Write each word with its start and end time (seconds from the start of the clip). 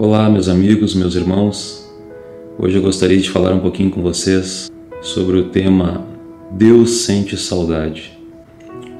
Olá, 0.00 0.30
meus 0.30 0.48
amigos, 0.48 0.94
meus 0.94 1.16
irmãos. 1.16 1.84
Hoje 2.56 2.76
eu 2.76 2.82
gostaria 2.82 3.18
de 3.18 3.28
falar 3.28 3.52
um 3.52 3.58
pouquinho 3.58 3.90
com 3.90 4.00
vocês 4.00 4.70
sobre 5.02 5.36
o 5.36 5.46
tema 5.46 6.06
Deus 6.52 7.00
sente 7.00 7.36
saudade. 7.36 8.16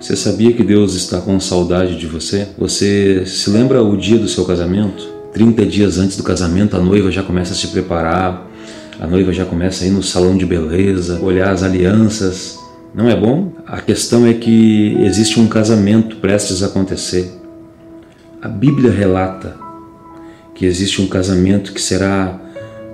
Você 0.01 0.17
sabia 0.17 0.53
que 0.53 0.65
Deus 0.65 0.97
está 0.97 1.21
com 1.21 1.39
saudade 1.39 1.97
de 1.97 2.09
você? 2.09 2.49
Você 2.59 3.25
se 3.27 3.49
lembra 3.49 3.81
o 3.81 3.97
dia 3.97 4.19
do 4.19 4.27
seu 4.27 4.45
casamento? 4.45 5.09
30 5.33 5.67
dias 5.67 5.99
antes 5.99 6.17
do 6.17 6.25
casamento, 6.25 6.77
a 6.77 6.81
noiva 6.81 7.13
já 7.13 7.23
começa 7.23 7.53
a 7.53 7.57
se 7.57 7.69
preparar, 7.69 8.51
a 8.99 9.07
noiva 9.07 9.33
já 9.33 9.45
começa 9.45 9.85
a 9.85 9.87
ir 9.87 9.93
no 9.93 10.03
salão 10.03 10.37
de 10.37 10.45
beleza, 10.45 11.21
olhar 11.23 11.53
as 11.53 11.63
alianças. 11.63 12.59
Não 12.93 13.09
é 13.09 13.15
bom? 13.15 13.53
A 13.69 13.81
questão 13.81 14.27
é 14.27 14.35
que 14.35 14.97
existe 14.99 15.39
um 15.39 15.47
casamento 15.47 16.17
prestes 16.17 16.61
a 16.61 16.67
acontecer. 16.67 17.31
A 18.43 18.49
Bíblia 18.49 18.91
relata 18.91 19.68
que 20.59 20.67
existe 20.67 21.01
um 21.01 21.07
casamento 21.07 21.73
que 21.73 21.81
será 21.81 22.37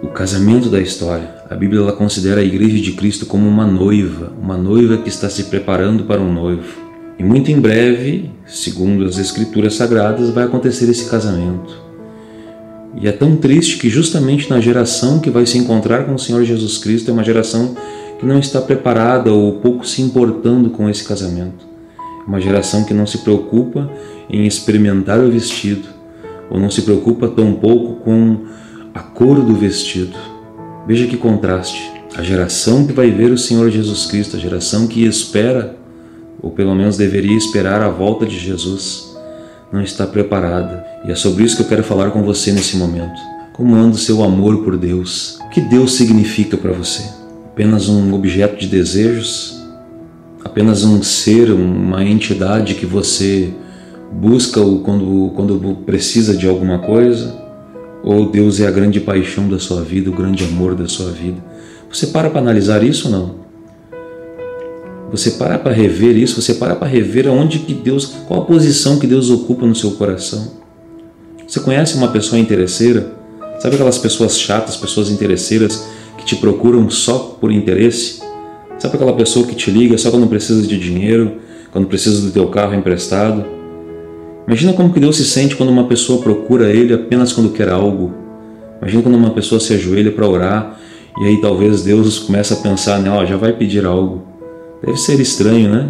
o 0.02 0.08
casamento 0.08 0.68
da 0.68 0.78
história. 0.78 1.34
A 1.48 1.54
Bíblia 1.54 1.80
ela 1.80 1.92
considera 1.92 2.42
a 2.42 2.44
igreja 2.44 2.78
de 2.78 2.92
Cristo 2.92 3.24
como 3.24 3.48
uma 3.48 3.66
noiva, 3.66 4.34
uma 4.38 4.54
noiva 4.54 4.98
que 4.98 5.08
está 5.08 5.30
se 5.30 5.44
preparando 5.44 6.04
para 6.04 6.20
um 6.20 6.30
noivo. 6.30 6.84
E 7.18 7.24
muito 7.24 7.50
em 7.50 7.58
breve, 7.58 8.30
segundo 8.46 9.06
as 9.06 9.16
escrituras 9.16 9.74
sagradas, 9.76 10.28
vai 10.28 10.44
acontecer 10.44 10.90
esse 10.90 11.08
casamento. 11.08 11.82
E 13.00 13.08
é 13.08 13.12
tão 13.12 13.34
triste 13.34 13.78
que 13.78 13.88
justamente 13.88 14.50
na 14.50 14.60
geração 14.60 15.18
que 15.18 15.30
vai 15.30 15.46
se 15.46 15.56
encontrar 15.56 16.04
com 16.04 16.14
o 16.14 16.18
Senhor 16.18 16.44
Jesus 16.44 16.76
Cristo 16.76 17.10
é 17.10 17.14
uma 17.14 17.24
geração 17.24 17.74
que 18.20 18.26
não 18.26 18.38
está 18.38 18.60
preparada 18.60 19.32
ou 19.32 19.54
pouco 19.54 19.86
se 19.86 20.02
importando 20.02 20.68
com 20.68 20.88
esse 20.90 21.02
casamento. 21.02 21.64
É 21.98 22.28
uma 22.28 22.42
geração 22.42 22.84
que 22.84 22.92
não 22.92 23.06
se 23.06 23.18
preocupa 23.18 23.90
em 24.28 24.46
experimentar 24.46 25.18
o 25.18 25.30
vestido, 25.30 25.93
ou 26.50 26.60
não 26.60 26.70
se 26.70 26.82
preocupa 26.82 27.28
tão 27.28 27.54
pouco 27.54 28.04
com 28.04 28.38
a 28.94 29.00
cor 29.00 29.40
do 29.40 29.54
vestido. 29.54 30.16
Veja 30.86 31.06
que 31.06 31.16
contraste. 31.16 31.92
A 32.16 32.22
geração 32.22 32.86
que 32.86 32.92
vai 32.92 33.10
ver 33.10 33.32
o 33.32 33.38
Senhor 33.38 33.70
Jesus 33.70 34.06
Cristo, 34.06 34.36
a 34.36 34.40
geração 34.40 34.86
que 34.86 35.04
espera, 35.04 35.76
ou 36.40 36.50
pelo 36.50 36.74
menos 36.74 36.96
deveria 36.96 37.36
esperar 37.36 37.82
a 37.82 37.88
volta 37.88 38.24
de 38.24 38.38
Jesus, 38.38 39.16
não 39.72 39.82
está 39.82 40.06
preparada. 40.06 40.84
E 41.04 41.10
é 41.10 41.14
sobre 41.14 41.42
isso 41.42 41.56
que 41.56 41.62
eu 41.62 41.68
quero 41.68 41.82
falar 41.82 42.10
com 42.10 42.22
você 42.22 42.52
nesse 42.52 42.76
momento. 42.76 43.20
Como 43.54 43.74
anda 43.74 43.96
o 43.96 43.98
seu 43.98 44.22
amor 44.22 44.62
por 44.62 44.76
Deus? 44.76 45.38
O 45.46 45.48
que 45.48 45.60
Deus 45.60 45.94
significa 45.94 46.56
para 46.56 46.72
você? 46.72 47.02
Apenas 47.46 47.88
um 47.88 48.12
objeto 48.14 48.56
de 48.56 48.66
desejos? 48.66 49.60
Apenas 50.44 50.84
um 50.84 51.02
ser, 51.02 51.50
uma 51.50 52.04
entidade 52.04 52.74
que 52.74 52.86
você 52.86 53.52
busca-o 54.12 54.80
quando, 54.80 55.32
quando 55.34 55.76
precisa 55.84 56.36
de 56.36 56.48
alguma 56.48 56.78
coisa, 56.78 57.42
ou 58.02 58.30
Deus 58.30 58.60
é 58.60 58.66
a 58.66 58.70
grande 58.70 59.00
paixão 59.00 59.48
da 59.48 59.58
sua 59.58 59.82
vida, 59.82 60.10
o 60.10 60.12
grande 60.12 60.44
amor 60.44 60.74
da 60.74 60.86
sua 60.86 61.10
vida. 61.10 61.42
Você 61.90 62.08
para 62.08 62.28
para 62.28 62.40
analisar 62.40 62.82
isso 62.82 63.08
ou 63.08 63.12
não? 63.12 63.44
Você 65.10 65.32
para 65.32 65.58
para 65.58 65.72
rever 65.72 66.16
isso, 66.16 66.40
você 66.40 66.54
para 66.54 66.74
para 66.74 66.88
rever 66.88 67.28
aonde 67.28 67.60
que 67.60 67.72
Deus, 67.72 68.14
qual 68.26 68.42
a 68.42 68.44
posição 68.44 68.98
que 68.98 69.06
Deus 69.06 69.30
ocupa 69.30 69.64
no 69.64 69.74
seu 69.74 69.92
coração. 69.92 70.52
Você 71.46 71.60
conhece 71.60 71.96
uma 71.96 72.08
pessoa 72.08 72.38
interesseira? 72.38 73.12
Sabe 73.60 73.76
aquelas 73.76 73.96
pessoas 73.96 74.38
chatas, 74.38 74.76
pessoas 74.76 75.10
interesseiras 75.10 75.86
que 76.18 76.24
te 76.24 76.36
procuram 76.36 76.90
só 76.90 77.36
por 77.40 77.52
interesse? 77.52 78.20
Sabe 78.78 78.96
aquela 78.96 79.12
pessoa 79.14 79.46
que 79.46 79.54
te 79.54 79.70
liga 79.70 79.96
só 79.96 80.10
quando 80.10 80.26
precisa 80.26 80.66
de 80.66 80.78
dinheiro, 80.78 81.36
quando 81.70 81.86
precisa 81.86 82.20
do 82.20 82.32
teu 82.32 82.48
carro 82.48 82.74
emprestado? 82.74 83.53
Imagina 84.46 84.72
como 84.74 84.92
que 84.92 85.00
Deus 85.00 85.16
se 85.16 85.24
sente 85.24 85.56
quando 85.56 85.70
uma 85.70 85.86
pessoa 85.86 86.20
procura 86.20 86.70
Ele 86.70 86.92
apenas 86.92 87.32
quando 87.32 87.50
quer 87.50 87.68
algo. 87.68 88.12
Imagina 88.80 89.02
quando 89.02 89.14
uma 89.14 89.30
pessoa 89.30 89.60
se 89.60 89.72
ajoelha 89.72 90.12
para 90.12 90.28
orar 90.28 90.78
e 91.18 91.26
aí 91.26 91.40
talvez 91.40 91.82
Deus 91.82 92.18
começa 92.18 92.54
a 92.54 92.56
pensar, 92.56 93.00
né, 93.00 93.08
ó, 93.10 93.24
já 93.24 93.36
vai 93.36 93.52
pedir 93.52 93.86
algo. 93.86 94.22
Deve 94.84 94.98
ser 94.98 95.18
estranho, 95.20 95.70
né? 95.70 95.88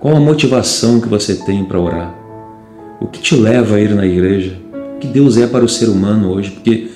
Qual 0.00 0.14
a 0.14 0.20
motivação 0.20 1.00
que 1.00 1.08
você 1.08 1.36
tem 1.36 1.64
para 1.64 1.80
orar? 1.80 2.14
O 3.00 3.06
que 3.06 3.20
te 3.20 3.36
leva 3.36 3.76
a 3.76 3.80
ir 3.80 3.94
na 3.94 4.04
igreja? 4.04 4.58
O 4.96 4.98
que 4.98 5.06
Deus 5.06 5.38
é 5.38 5.46
para 5.46 5.64
o 5.64 5.68
ser 5.68 5.88
humano 5.88 6.32
hoje? 6.32 6.50
Porque 6.50 6.88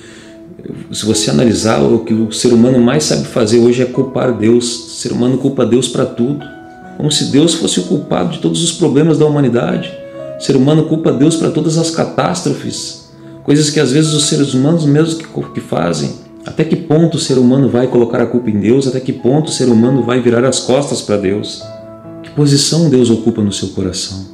se 0.91 1.05
você 1.05 1.31
analisar, 1.31 1.81
o 1.81 1.99
que 1.99 2.13
o 2.13 2.31
ser 2.31 2.53
humano 2.53 2.77
mais 2.79 3.05
sabe 3.05 3.25
fazer 3.25 3.59
hoje 3.59 3.81
é 3.81 3.85
culpar 3.85 4.33
Deus. 4.33 4.65
O 4.65 4.89
ser 4.89 5.11
humano 5.11 5.37
culpa 5.37 5.65
Deus 5.65 5.87
para 5.87 6.05
tudo. 6.05 6.45
Como 6.97 7.11
se 7.11 7.31
Deus 7.31 7.55
fosse 7.55 7.79
o 7.79 7.83
culpado 7.83 8.31
de 8.31 8.39
todos 8.39 8.63
os 8.63 8.73
problemas 8.73 9.17
da 9.17 9.25
humanidade. 9.25 9.91
O 10.39 10.41
ser 10.41 10.55
humano 10.55 10.85
culpa 10.85 11.11
Deus 11.11 11.35
para 11.35 11.51
todas 11.51 11.77
as 11.77 11.91
catástrofes, 11.91 13.09
coisas 13.43 13.69
que 13.69 13.79
às 13.79 13.91
vezes 13.91 14.13
os 14.13 14.27
seres 14.27 14.53
humanos 14.53 14.85
mesmos 14.85 15.15
que, 15.15 15.27
que 15.53 15.59
fazem. 15.59 16.13
Até 16.45 16.63
que 16.63 16.77
ponto 16.77 17.17
o 17.17 17.19
ser 17.19 17.37
humano 17.37 17.67
vai 17.67 17.87
colocar 17.87 18.21
a 18.21 18.25
culpa 18.25 18.49
em 18.49 18.57
Deus? 18.57 18.87
Até 18.87 19.01
que 19.01 19.11
ponto 19.11 19.49
o 19.49 19.51
ser 19.51 19.65
humano 19.65 20.01
vai 20.01 20.21
virar 20.21 20.45
as 20.45 20.61
costas 20.61 21.01
para 21.01 21.17
Deus? 21.17 21.61
Que 22.23 22.29
posição 22.29 22.89
Deus 22.89 23.09
ocupa 23.09 23.41
no 23.41 23.51
seu 23.51 23.69
coração? 23.69 24.27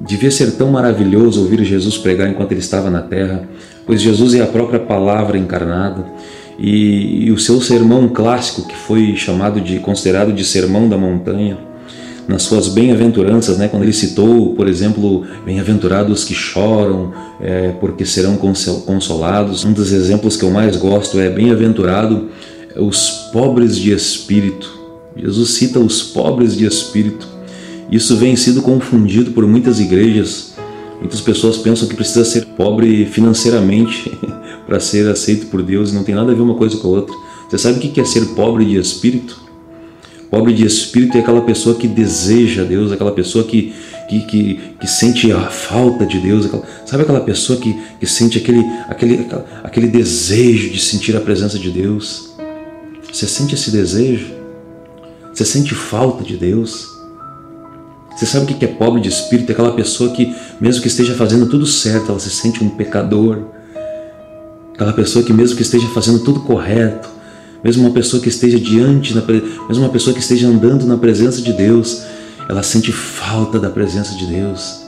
Devia 0.00 0.30
ser 0.30 0.52
tão 0.52 0.70
maravilhoso 0.70 1.42
ouvir 1.42 1.62
Jesus 1.64 1.98
pregar 1.98 2.30
enquanto 2.30 2.52
ele 2.52 2.60
estava 2.60 2.90
na 2.90 3.02
terra, 3.02 3.46
pois 3.86 4.00
Jesus 4.00 4.34
é 4.34 4.40
a 4.40 4.46
própria 4.46 4.80
palavra 4.80 5.36
encarnada. 5.36 6.06
E, 6.58 7.26
e 7.26 7.30
o 7.30 7.38
seu 7.38 7.60
sermão 7.60 8.08
clássico, 8.08 8.66
que 8.66 8.76
foi 8.76 9.14
chamado 9.16 9.60
de 9.60 9.80
considerado 9.80 10.32
de 10.32 10.44
sermão 10.44 10.88
da 10.88 10.96
montanha, 10.96 11.58
nas 12.26 12.42
suas 12.42 12.68
bem-aventuranças, 12.68 13.58
né, 13.58 13.68
quando 13.68 13.82
ele 13.82 13.92
citou, 13.92 14.54
por 14.54 14.66
exemplo, 14.68 15.24
bem-aventurados 15.44 16.24
que 16.24 16.34
choram 16.34 17.12
é, 17.40 17.72
porque 17.80 18.04
serão 18.04 18.36
consolados. 18.36 19.64
Um 19.64 19.72
dos 19.72 19.92
exemplos 19.92 20.36
que 20.36 20.44
eu 20.44 20.50
mais 20.50 20.76
gosto 20.76 21.18
é 21.18 21.28
bem-aventurado 21.28 22.28
os 22.76 23.28
pobres 23.32 23.76
de 23.76 23.92
espírito. 23.92 24.72
Jesus 25.16 25.50
cita 25.50 25.78
os 25.78 26.02
pobres 26.02 26.56
de 26.56 26.66
espírito. 26.66 27.28
Isso 27.90 28.16
vem 28.16 28.34
sido 28.34 28.62
confundido 28.62 29.30
por 29.32 29.46
muitas 29.46 29.78
igrejas. 29.78 30.54
Muitas 30.98 31.20
pessoas 31.20 31.56
pensam 31.56 31.86
que 31.86 31.94
precisa 31.94 32.24
ser 32.24 32.46
pobre 32.56 33.04
financeiramente 33.06 34.10
para 34.66 34.80
ser 34.80 35.08
aceito 35.08 35.46
por 35.46 35.62
Deus. 35.62 35.92
Não 35.92 36.02
tem 36.02 36.14
nada 36.14 36.32
a 36.32 36.34
ver 36.34 36.40
uma 36.40 36.54
coisa 36.54 36.76
com 36.78 36.88
a 36.88 36.90
outra. 36.92 37.14
Você 37.48 37.58
sabe 37.58 37.78
o 37.78 37.80
que 37.80 38.00
é 38.00 38.04
ser 38.04 38.24
pobre 38.34 38.64
de 38.64 38.76
espírito? 38.76 39.43
Pobre 40.34 40.52
de 40.52 40.66
espírito 40.66 41.16
é 41.16 41.20
aquela 41.20 41.42
pessoa 41.42 41.76
que 41.76 41.86
deseja 41.86 42.64
Deus, 42.64 42.90
aquela 42.90 43.12
pessoa 43.12 43.44
que, 43.44 43.72
que, 44.08 44.20
que, 44.22 44.60
que 44.80 44.86
sente 44.88 45.30
a 45.30 45.42
falta 45.42 46.04
de 46.04 46.18
Deus, 46.18 46.46
aquela, 46.46 46.64
sabe 46.84 47.04
aquela 47.04 47.20
pessoa 47.20 47.56
que, 47.56 47.80
que 48.00 48.04
sente 48.04 48.38
aquele, 48.38 48.64
aquele, 48.88 49.28
aquele 49.62 49.86
desejo 49.86 50.70
de 50.70 50.80
sentir 50.80 51.16
a 51.16 51.20
presença 51.20 51.56
de 51.56 51.70
Deus? 51.70 52.34
Você 53.12 53.28
sente 53.28 53.54
esse 53.54 53.70
desejo? 53.70 54.34
Você 55.32 55.44
sente 55.44 55.72
falta 55.72 56.24
de 56.24 56.36
Deus? 56.36 56.84
Você 58.16 58.26
sabe 58.26 58.52
o 58.52 58.56
que 58.56 58.64
é 58.64 58.68
pobre 58.68 59.00
de 59.00 59.10
espírito? 59.10 59.50
É 59.50 59.52
aquela 59.52 59.70
pessoa 59.70 60.10
que, 60.10 60.34
mesmo 60.60 60.82
que 60.82 60.88
esteja 60.88 61.14
fazendo 61.14 61.46
tudo 61.48 61.64
certo, 61.64 62.10
ela 62.10 62.18
se 62.18 62.30
sente 62.30 62.64
um 62.64 62.70
pecador. 62.70 63.38
Aquela 64.74 64.94
pessoa 64.94 65.24
que, 65.24 65.32
mesmo 65.32 65.54
que 65.54 65.62
esteja 65.62 65.86
fazendo 65.90 66.24
tudo 66.24 66.40
correto, 66.40 67.13
mesmo 67.64 67.82
uma 67.82 67.94
pessoa 67.94 68.22
que 68.22 68.28
esteja 68.28 68.60
diante, 68.60 69.14
mesmo 69.14 69.84
uma 69.84 69.88
pessoa 69.88 70.12
que 70.12 70.20
esteja 70.20 70.46
andando 70.46 70.84
na 70.84 70.98
presença 70.98 71.40
de 71.40 71.54
Deus, 71.54 72.02
ela 72.46 72.62
sente 72.62 72.92
falta 72.92 73.58
da 73.58 73.70
presença 73.70 74.14
de 74.14 74.26
Deus. 74.26 74.82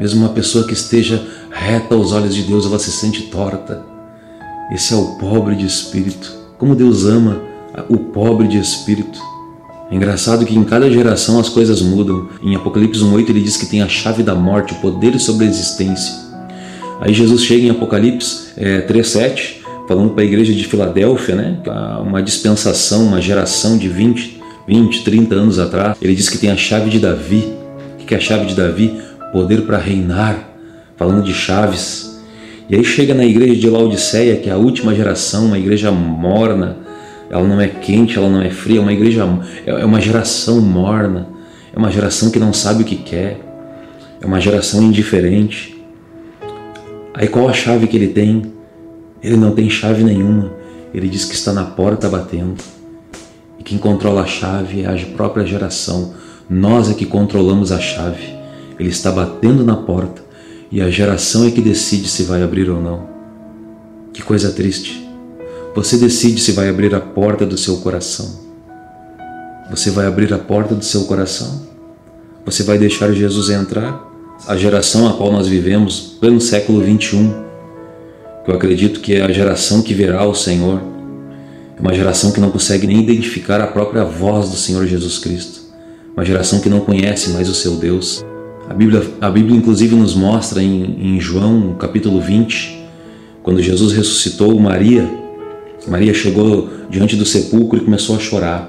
Mesmo 0.00 0.20
uma 0.20 0.30
pessoa 0.30 0.66
que 0.66 0.72
esteja 0.72 1.24
reta 1.48 1.94
aos 1.94 2.10
olhos 2.10 2.34
de 2.34 2.42
Deus, 2.42 2.66
ela 2.66 2.80
se 2.80 2.90
sente 2.90 3.22
torta. 3.30 3.82
Esse 4.72 4.92
é 4.92 4.96
o 4.96 5.16
pobre 5.16 5.54
de 5.54 5.64
espírito. 5.64 6.32
Como 6.58 6.74
Deus 6.74 7.04
ama 7.04 7.40
o 7.88 7.96
pobre 7.96 8.48
de 8.48 8.58
espírito. 8.58 9.20
É 9.88 9.94
engraçado 9.94 10.44
que 10.44 10.56
em 10.56 10.64
cada 10.64 10.90
geração 10.90 11.38
as 11.38 11.48
coisas 11.48 11.80
mudam. 11.80 12.28
Em 12.42 12.56
Apocalipse 12.56 13.00
1,8 13.00 13.28
ele 13.28 13.42
diz 13.42 13.56
que 13.56 13.66
tem 13.66 13.80
a 13.80 13.88
chave 13.88 14.24
da 14.24 14.34
morte, 14.34 14.72
o 14.72 14.76
poder 14.76 15.20
sobre 15.20 15.44
a 15.44 15.48
existência. 15.48 16.14
Aí 17.00 17.14
Jesus 17.14 17.44
chega 17.44 17.66
em 17.66 17.70
Apocalipse 17.70 18.54
é, 18.56 18.80
3,7 18.88 19.61
falando 19.86 20.10
para 20.10 20.22
a 20.22 20.26
igreja 20.26 20.52
de 20.52 20.64
Filadélfia, 20.64 21.34
né? 21.34 21.58
uma 22.00 22.22
dispensação, 22.22 23.04
uma 23.04 23.20
geração 23.20 23.76
de 23.76 23.88
20, 23.88 24.40
20, 24.66 25.04
30 25.04 25.34
anos 25.34 25.58
atrás. 25.58 25.96
Ele 26.00 26.14
diz 26.14 26.28
que 26.28 26.38
tem 26.38 26.50
a 26.50 26.56
chave 26.56 26.90
de 26.90 26.98
Davi. 26.98 27.52
O 27.94 28.04
que 28.04 28.14
é 28.14 28.16
a 28.16 28.20
chave 28.20 28.46
de 28.46 28.54
Davi? 28.54 29.00
Poder 29.32 29.62
para 29.62 29.78
reinar, 29.78 30.48
falando 30.96 31.22
de 31.22 31.32
chaves. 31.32 32.20
E 32.68 32.76
aí 32.76 32.84
chega 32.84 33.14
na 33.14 33.24
igreja 33.24 33.56
de 33.56 33.68
Laodiceia, 33.68 34.36
que 34.36 34.48
é 34.48 34.52
a 34.52 34.56
última 34.56 34.94
geração, 34.94 35.46
uma 35.46 35.58
igreja 35.58 35.90
morna, 35.90 36.76
ela 37.28 37.46
não 37.46 37.60
é 37.60 37.66
quente, 37.66 38.18
ela 38.18 38.28
não 38.28 38.42
é 38.42 38.50
fria, 38.50 38.78
é 38.78 38.80
uma 38.80 38.92
igreja, 38.92 39.26
é 39.66 39.84
uma 39.84 40.00
geração 40.00 40.60
morna, 40.60 41.28
é 41.74 41.78
uma 41.78 41.90
geração 41.90 42.30
que 42.30 42.38
não 42.38 42.52
sabe 42.52 42.82
o 42.82 42.86
que 42.86 42.96
quer, 42.96 43.40
é 44.20 44.26
uma 44.26 44.40
geração 44.40 44.82
indiferente. 44.82 45.82
Aí 47.14 47.28
qual 47.28 47.48
a 47.48 47.52
chave 47.52 47.86
que 47.86 47.96
ele 47.96 48.08
tem? 48.08 48.51
Ele 49.22 49.36
não 49.36 49.52
tem 49.52 49.70
chave 49.70 50.02
nenhuma. 50.02 50.52
Ele 50.92 51.08
diz 51.08 51.24
que 51.24 51.34
está 51.34 51.52
na 51.52 51.64
porta 51.64 52.08
batendo. 52.08 52.62
E 53.58 53.62
quem 53.62 53.78
controla 53.78 54.22
a 54.22 54.26
chave 54.26 54.82
é 54.82 54.86
a 54.86 55.06
própria 55.14 55.46
geração. 55.46 56.14
Nós 56.50 56.90
é 56.90 56.94
que 56.94 57.06
controlamos 57.06 57.70
a 57.70 57.78
chave. 57.78 58.34
Ele 58.78 58.88
está 58.90 59.10
batendo 59.12 59.64
na 59.64 59.76
porta 59.76 60.22
e 60.70 60.80
a 60.80 60.90
geração 60.90 61.46
é 61.46 61.50
que 61.50 61.60
decide 61.60 62.08
se 62.08 62.22
vai 62.24 62.42
abrir 62.42 62.70
ou 62.70 62.80
não. 62.80 63.06
Que 64.12 64.22
coisa 64.22 64.50
triste. 64.50 65.06
Você 65.74 65.96
decide 65.96 66.40
se 66.40 66.52
vai 66.52 66.68
abrir 66.68 66.94
a 66.94 67.00
porta 67.00 67.46
do 67.46 67.56
seu 67.56 67.76
coração. 67.78 68.40
Você 69.70 69.90
vai 69.90 70.06
abrir 70.06 70.32
a 70.34 70.38
porta 70.38 70.74
do 70.74 70.84
seu 70.84 71.04
coração? 71.04 71.62
Você 72.44 72.62
vai 72.62 72.76
deixar 72.76 73.12
Jesus 73.12 73.50
entrar? 73.50 74.10
A 74.46 74.56
geração 74.56 75.06
a 75.06 75.12
qual 75.12 75.30
nós 75.30 75.46
vivemos, 75.46 76.16
pleno 76.18 76.40
século 76.40 76.80
21, 76.80 77.51
que 78.44 78.50
eu 78.50 78.54
acredito 78.54 79.00
que 79.00 79.14
é 79.14 79.22
a 79.22 79.30
geração 79.30 79.82
que 79.82 79.94
verá 79.94 80.26
o 80.26 80.34
Senhor, 80.34 80.80
é 81.76 81.80
uma 81.80 81.94
geração 81.94 82.32
que 82.32 82.40
não 82.40 82.50
consegue 82.50 82.86
nem 82.86 83.00
identificar 83.00 83.60
a 83.60 83.66
própria 83.66 84.04
voz 84.04 84.50
do 84.50 84.56
Senhor 84.56 84.86
Jesus 84.86 85.18
Cristo, 85.18 85.62
uma 86.14 86.24
geração 86.24 86.60
que 86.60 86.68
não 86.68 86.80
conhece 86.80 87.30
mais 87.30 87.48
o 87.48 87.54
seu 87.54 87.76
Deus. 87.76 88.24
A 88.68 88.74
Bíblia, 88.74 89.02
a 89.20 89.30
Bíblia 89.30 89.56
inclusive 89.56 89.94
nos 89.94 90.14
mostra 90.14 90.62
em, 90.62 91.16
em 91.16 91.20
João, 91.20 91.74
capítulo 91.78 92.20
20, 92.20 92.82
quando 93.42 93.62
Jesus 93.62 93.92
ressuscitou 93.92 94.58
Maria, 94.58 95.08
Maria 95.86 96.14
chegou 96.14 96.68
diante 96.90 97.16
do 97.16 97.24
sepulcro 97.24 97.78
e 97.78 97.84
começou 97.84 98.16
a 98.16 98.18
chorar. 98.18 98.68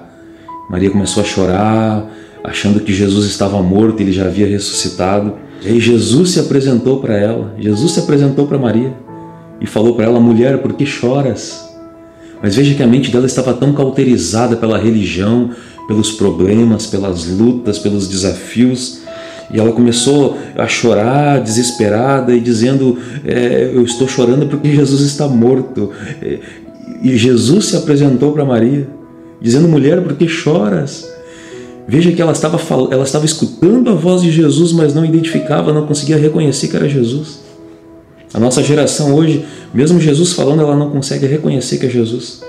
Maria 0.69 0.89
começou 0.89 1.21
a 1.21 1.25
chorar, 1.25 2.11
achando 2.43 2.79
que 2.79 2.93
Jesus 2.93 3.25
estava 3.27 3.61
morto, 3.61 4.01
ele 4.01 4.11
já 4.11 4.25
havia 4.25 4.47
ressuscitado. 4.47 5.35
E 5.61 5.67
aí 5.67 5.79
Jesus 5.79 6.31
se 6.31 6.39
apresentou 6.39 6.99
para 6.99 7.15
ela, 7.15 7.53
Jesus 7.59 7.91
se 7.91 7.99
apresentou 7.99 8.47
para 8.47 8.57
Maria 8.57 8.93
e 9.63 9.67
falou 9.67 9.95
para 9.95 10.05
ela: 10.05 10.19
mulher, 10.19 10.57
por 10.57 10.73
que 10.73 10.85
choras? 10.85 11.63
Mas 12.41 12.57
veja 12.57 12.75
que 12.75 12.83
a 12.83 12.87
mente 12.87 13.09
dela 13.09 13.25
estava 13.25 13.53
tão 13.53 13.71
cauterizada 13.71 14.57
pela 14.57 14.77
religião, 14.77 15.51
pelos 15.87 16.11
problemas, 16.11 16.85
pelas 16.85 17.25
lutas, 17.25 17.79
pelos 17.79 18.09
desafios. 18.09 19.01
E 19.51 19.59
ela 19.59 19.71
começou 19.71 20.37
a 20.57 20.67
chorar, 20.67 21.39
desesperada, 21.41 22.35
e 22.35 22.41
dizendo: 22.41 22.97
é, 23.25 23.71
Eu 23.73 23.83
estou 23.83 24.07
chorando 24.07 24.47
porque 24.47 24.75
Jesus 24.75 25.01
está 25.01 25.27
morto. 25.27 25.91
E 27.01 27.17
Jesus 27.17 27.65
se 27.65 27.77
apresentou 27.77 28.33
para 28.33 28.43
Maria, 28.43 28.89
dizendo: 29.41 29.69
Mulher, 29.69 30.01
por 30.01 30.15
que 30.15 30.27
choras? 30.27 31.09
Veja 31.87 32.11
que 32.11 32.21
ela 32.21 32.31
estava, 32.31 32.59
ela 32.91 33.03
estava 33.03 33.25
escutando 33.25 33.89
a 33.89 33.93
voz 33.93 34.21
de 34.21 34.31
Jesus, 34.31 34.71
mas 34.71 34.93
não 34.93 35.03
identificava, 35.03 35.73
não 35.73 35.85
conseguia 35.85 36.17
reconhecer 36.17 36.69
que 36.69 36.75
era 36.75 36.87
Jesus. 36.87 37.42
A 38.33 38.39
nossa 38.39 38.63
geração 38.63 39.13
hoje, 39.13 39.45
mesmo 39.73 39.99
Jesus 39.99 40.33
falando, 40.33 40.61
ela 40.61 40.75
não 40.75 40.89
consegue 40.89 41.27
reconhecer 41.27 41.77
que 41.77 41.85
é 41.85 41.89
Jesus. 41.89 42.41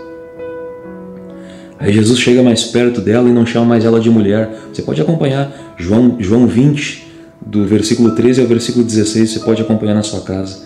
Aí 1.79 1.93
Jesus 1.93 2.19
chega 2.19 2.43
mais 2.43 2.65
perto 2.65 3.03
dela 3.03 3.29
e 3.29 3.33
não 3.33 3.45
chama 3.45 3.67
mais 3.67 3.85
ela 3.85 4.01
de 4.01 4.09
mulher. 4.09 4.51
Você 4.73 4.81
pode 4.81 5.03
acompanhar 5.03 5.75
João, 5.77 6.17
João 6.19 6.47
20, 6.47 7.07
do 7.45 7.67
versículo 7.67 8.13
13 8.13 8.41
ao 8.41 8.47
versículo 8.47 8.83
16, 8.83 9.31
você 9.31 9.41
pode 9.41 9.61
acompanhar 9.61 9.95
na 9.95 10.03
sua 10.03 10.23
casa. 10.23 10.65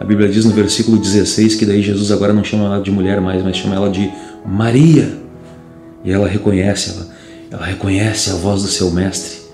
A 0.00 0.04
Bíblia 0.04 0.28
diz 0.28 0.44
no 0.44 0.50
versículo 0.50 0.98
16 0.98 1.54
que 1.54 1.64
daí 1.64 1.80
Jesus 1.80 2.10
agora 2.10 2.32
não 2.32 2.42
chama 2.42 2.64
ela 2.64 2.80
de 2.80 2.90
mulher 2.90 3.20
mais, 3.20 3.44
mas 3.44 3.56
chama 3.56 3.76
ela 3.76 3.88
de 3.88 4.10
Maria. 4.44 5.16
E 6.04 6.10
ela 6.10 6.26
reconhece, 6.26 6.90
ela, 6.90 7.06
ela 7.52 7.66
reconhece 7.66 8.30
a 8.30 8.34
voz 8.34 8.62
do 8.62 8.68
seu 8.68 8.90
mestre. 8.90 9.46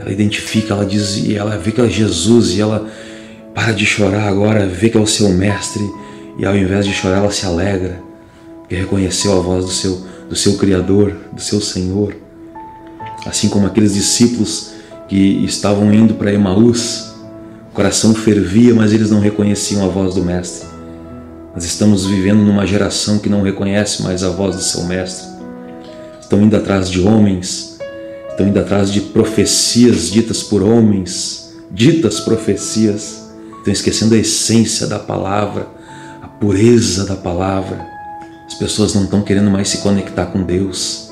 Ela 0.00 0.10
identifica, 0.10 0.74
ela 0.74 0.84
diz, 0.84 1.16
e 1.16 1.36
ela 1.36 1.56
vê 1.56 1.70
que 1.70 1.80
é 1.80 1.88
Jesus, 1.88 2.56
e 2.56 2.60
ela 2.60 2.88
para 3.58 3.72
de 3.72 3.84
chorar 3.84 4.28
agora, 4.28 4.68
vê 4.68 4.88
que 4.88 4.96
é 4.96 5.00
o 5.00 5.06
seu 5.06 5.30
mestre, 5.30 5.82
e 6.38 6.46
ao 6.46 6.56
invés 6.56 6.86
de 6.86 6.92
chorar, 6.92 7.16
ela 7.16 7.32
se 7.32 7.44
alegra, 7.44 8.00
porque 8.60 8.76
reconheceu 8.76 9.36
a 9.36 9.40
voz 9.40 9.64
do 9.64 9.72
seu, 9.72 10.00
do 10.28 10.36
seu 10.36 10.56
Criador, 10.58 11.16
do 11.32 11.40
seu 11.40 11.60
Senhor. 11.60 12.14
Assim 13.26 13.48
como 13.48 13.66
aqueles 13.66 13.94
discípulos 13.94 14.74
que 15.08 15.44
estavam 15.44 15.92
indo 15.92 16.14
para 16.14 16.32
Emaús, 16.32 17.12
o 17.72 17.74
coração 17.74 18.14
fervia, 18.14 18.72
mas 18.72 18.92
eles 18.92 19.10
não 19.10 19.18
reconheciam 19.18 19.84
a 19.84 19.88
voz 19.88 20.14
do 20.14 20.22
Mestre. 20.22 20.68
Nós 21.52 21.64
estamos 21.64 22.06
vivendo 22.06 22.38
numa 22.38 22.64
geração 22.64 23.18
que 23.18 23.28
não 23.28 23.42
reconhece 23.42 24.04
mais 24.04 24.22
a 24.22 24.30
voz 24.30 24.54
do 24.54 24.62
seu 24.62 24.84
Mestre 24.84 25.26
estão 26.20 26.40
indo 26.40 26.56
atrás 26.56 26.88
de 26.88 27.00
homens, 27.00 27.76
estão 28.28 28.46
indo 28.46 28.60
atrás 28.60 28.92
de 28.92 29.00
profecias 29.00 30.12
ditas 30.12 30.44
por 30.44 30.62
homens, 30.62 31.56
ditas 31.72 32.20
profecias, 32.20 33.27
estão 33.58 33.72
esquecendo 33.72 34.14
a 34.14 34.18
essência 34.18 34.86
da 34.86 34.98
palavra, 34.98 35.68
a 36.22 36.26
pureza 36.26 37.04
da 37.04 37.16
palavra. 37.16 37.86
As 38.46 38.54
pessoas 38.54 38.94
não 38.94 39.04
estão 39.04 39.22
querendo 39.22 39.50
mais 39.50 39.68
se 39.68 39.78
conectar 39.78 40.26
com 40.26 40.42
Deus. 40.42 41.10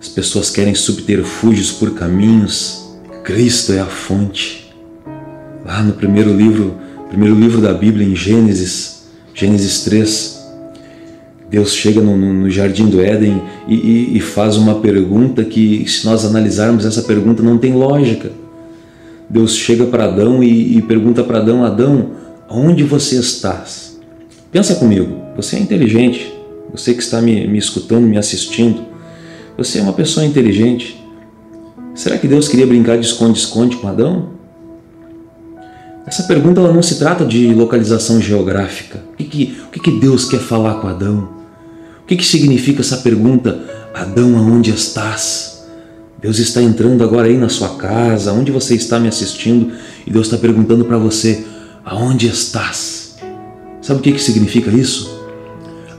As 0.00 0.08
pessoas 0.08 0.50
querem 0.50 0.74
subterfúgios 0.74 1.72
por 1.72 1.94
caminhos. 1.94 2.88
Cristo 3.24 3.72
é 3.72 3.80
a 3.80 3.86
fonte. 3.86 4.72
Lá 5.64 5.82
no 5.82 5.92
primeiro 5.92 6.34
livro, 6.34 6.76
primeiro 7.08 7.34
livro 7.34 7.60
da 7.60 7.72
Bíblia, 7.72 8.06
em 8.06 8.16
Gênesis, 8.16 9.02
Gênesis 9.34 9.80
3, 9.84 10.42
Deus 11.52 11.74
chega 11.74 12.00
no, 12.00 12.16
no 12.16 12.50
jardim 12.50 12.88
do 12.88 13.00
Éden 13.00 13.42
e, 13.68 13.74
e, 13.74 14.16
e, 14.16 14.20
faz 14.20 14.56
uma 14.56 14.76
pergunta 14.76 15.44
que, 15.44 15.84
se 15.86 16.06
nós 16.06 16.24
analisarmos 16.24 16.86
essa 16.86 17.02
pergunta, 17.02 17.42
não 17.42 17.58
tem 17.58 17.74
lógica. 17.74 18.30
Deus 19.32 19.56
chega 19.56 19.86
para 19.86 20.04
Adão 20.04 20.42
e, 20.44 20.76
e 20.76 20.82
pergunta 20.82 21.24
para 21.24 21.38
Adão: 21.38 21.64
Adão, 21.64 22.10
onde 22.50 22.84
você 22.84 23.18
estás? 23.18 23.98
Pensa 24.52 24.74
comigo, 24.74 25.16
você 25.34 25.56
é 25.56 25.58
inteligente, 25.58 26.30
você 26.70 26.92
que 26.92 27.02
está 27.02 27.22
me, 27.22 27.46
me 27.46 27.56
escutando, 27.56 28.06
me 28.06 28.18
assistindo, 28.18 28.84
você 29.56 29.78
é 29.78 29.82
uma 29.82 29.94
pessoa 29.94 30.26
inteligente. 30.26 31.02
Será 31.94 32.18
que 32.18 32.28
Deus 32.28 32.46
queria 32.46 32.66
brincar 32.66 32.98
de 32.98 33.06
esconde-esconde 33.06 33.76
com 33.76 33.88
Adão? 33.88 34.30
Essa 36.06 36.24
pergunta 36.24 36.60
ela 36.60 36.72
não 36.72 36.82
se 36.82 36.98
trata 36.98 37.24
de 37.24 37.54
localização 37.54 38.20
geográfica. 38.20 39.02
O 39.12 39.16
que, 39.16 39.24
que, 39.24 39.58
o 39.66 39.70
que, 39.70 39.80
que 39.80 40.00
Deus 40.00 40.26
quer 40.26 40.40
falar 40.40 40.74
com 40.74 40.88
Adão? 40.88 41.28
O 42.02 42.06
que, 42.06 42.16
que 42.16 42.24
significa 42.24 42.80
essa 42.80 42.98
pergunta? 42.98 43.64
Adão, 43.94 44.36
aonde 44.36 44.70
estás? 44.70 45.51
Deus 46.22 46.38
está 46.38 46.62
entrando 46.62 47.04
agora 47.04 47.26
aí 47.26 47.36
na 47.36 47.48
sua 47.48 47.76
casa, 47.76 48.32
onde 48.32 48.50
você 48.50 48.74
está 48.74 48.98
me 48.98 49.08
assistindo, 49.08 49.72
e 50.06 50.10
Deus 50.10 50.28
está 50.28 50.38
perguntando 50.38 50.84
para 50.84 50.96
você: 50.96 51.44
aonde 51.84 52.28
estás? 52.28 53.16
Sabe 53.82 54.00
o 54.00 54.02
que, 54.02 54.12
que 54.12 54.22
significa 54.22 54.70
isso? 54.70 55.20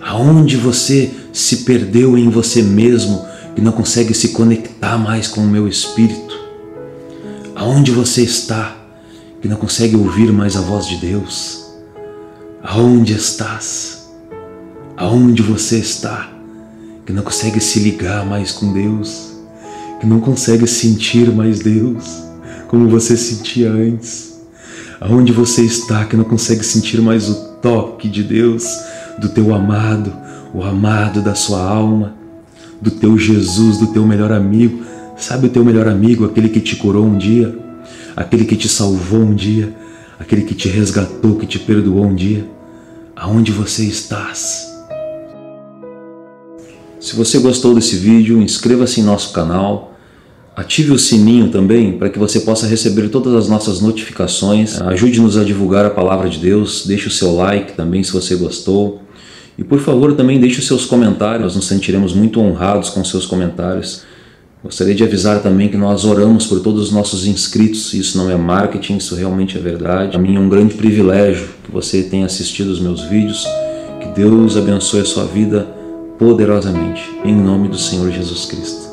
Aonde 0.01 0.57
você 0.57 1.11
se 1.31 1.57
perdeu 1.57 2.17
em 2.17 2.29
você 2.29 2.61
mesmo 2.61 3.25
e 3.57 3.61
não 3.61 3.71
consegue 3.71 4.13
se 4.13 4.29
conectar 4.29 4.97
mais 4.97 5.27
com 5.27 5.41
o 5.41 5.47
meu 5.47 5.67
espírito? 5.67 6.33
Aonde 7.55 7.91
você 7.91 8.23
está 8.23 8.77
que 9.41 9.47
não 9.47 9.57
consegue 9.57 9.95
ouvir 9.95 10.31
mais 10.31 10.55
a 10.55 10.61
voz 10.61 10.87
de 10.87 10.95
Deus? 10.97 11.65
Aonde 12.63 13.13
estás? 13.13 14.03
aonde 14.95 15.41
você 15.41 15.79
está, 15.79 16.31
que 17.05 17.11
não 17.11 17.23
consegue 17.23 17.59
se 17.59 17.79
ligar 17.79 18.25
mais 18.25 18.51
com 18.51 18.71
Deus, 18.71 19.32
que 19.32 19.32
não 20.05 20.19
consegue 20.19 20.67
sentir 20.67 21.31
mais 21.31 21.59
Deus 21.59 22.23
como 22.67 22.89
você 22.89 23.15
sentia 23.15 23.71
antes, 23.71 24.41
aonde 24.99 25.31
você 25.31 25.61
está, 25.61 26.05
que 26.05 26.17
não 26.17 26.23
consegue 26.23 26.65
sentir 26.65 26.99
mais 27.01 27.29
o 27.29 27.35
toque 27.61 28.09
de 28.09 28.23
Deus, 28.23 28.65
do 29.19 29.29
teu 29.29 29.53
amado, 29.53 30.11
o 30.53 30.63
amado 30.63 31.21
da 31.21 31.35
sua 31.35 31.61
alma, 31.61 32.15
do 32.81 32.89
teu 32.89 33.15
Jesus, 33.17 33.77
do 33.77 33.87
teu 33.93 34.07
melhor 34.07 34.31
amigo. 34.31 34.83
Sabe 35.15 35.45
o 35.45 35.49
teu 35.49 35.63
melhor 35.63 35.87
amigo, 35.87 36.25
aquele 36.25 36.49
que 36.49 36.59
te 36.59 36.75
curou 36.75 37.05
um 37.05 37.15
dia, 37.15 37.55
aquele 38.15 38.43
que 38.43 38.55
te 38.55 38.67
salvou 38.67 39.21
um 39.21 39.35
dia, 39.35 39.71
aquele 40.19 40.41
que 40.41 40.55
te 40.55 40.67
resgatou, 40.67 41.35
que 41.35 41.45
te 41.45 41.59
perdoou 41.59 42.05
um 42.05 42.15
dia? 42.15 42.45
Aonde 43.15 43.51
você 43.51 43.83
estás? 43.85 44.67
Se 46.99 47.15
você 47.15 47.37
gostou 47.37 47.75
desse 47.75 47.97
vídeo, 47.97 48.41
inscreva-se 48.41 48.99
em 48.99 49.03
nosso 49.03 49.31
canal, 49.31 49.92
ative 50.55 50.91
o 50.91 50.99
sininho 50.99 51.49
também 51.49 51.93
para 51.93 52.09
que 52.09 52.19
você 52.19 52.39
possa 52.41 52.67
receber 52.67 53.09
todas 53.09 53.33
as 53.33 53.49
nossas 53.49 53.81
notificações. 53.81 54.79
Ajude-nos 54.81 55.37
a 55.37 55.43
divulgar 55.43 55.85
a 55.85 55.89
palavra 55.89 56.29
de 56.29 56.37
Deus, 56.39 56.85
deixe 56.85 57.07
o 57.07 57.11
seu 57.11 57.35
like 57.35 57.73
também 57.73 58.03
se 58.03 58.11
você 58.11 58.35
gostou. 58.35 59.01
E 59.57 59.63
por 59.63 59.79
favor 59.79 60.13
também 60.15 60.39
deixe 60.39 60.59
os 60.59 60.67
seus 60.67 60.85
comentários, 60.85 61.43
nós 61.43 61.55
nos 61.55 61.67
sentiremos 61.67 62.13
muito 62.13 62.39
honrados 62.39 62.89
com 62.89 63.03
seus 63.03 63.25
comentários. 63.25 64.03
Gostaria 64.63 64.95
de 64.95 65.03
avisar 65.03 65.41
também 65.41 65.67
que 65.67 65.75
nós 65.75 66.05
oramos 66.05 66.47
por 66.47 66.61
todos 66.61 66.83
os 66.83 66.91
nossos 66.91 67.27
inscritos, 67.27 67.93
isso 67.93 68.17
não 68.17 68.31
é 68.31 68.37
marketing, 68.37 68.97
isso 68.97 69.13
realmente 69.13 69.57
é 69.57 69.61
verdade. 69.61 70.11
Para 70.11 70.19
mim 70.19 70.35
é 70.35 70.39
um 70.39 70.47
grande 70.47 70.73
privilégio 70.73 71.49
que 71.63 71.71
você 71.71 72.01
tenha 72.03 72.25
assistido 72.25 72.69
os 72.69 72.79
meus 72.79 73.01
vídeos, 73.01 73.45
que 73.99 74.07
Deus 74.15 74.55
abençoe 74.55 75.01
a 75.01 75.05
sua 75.05 75.25
vida 75.25 75.67
poderosamente, 76.17 77.03
em 77.25 77.35
nome 77.35 77.67
do 77.67 77.77
Senhor 77.77 78.09
Jesus 78.09 78.45
Cristo. 78.45 78.92